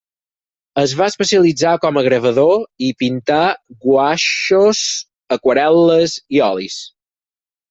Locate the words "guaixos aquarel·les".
3.85-6.17